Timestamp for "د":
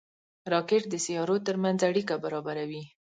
0.89-0.95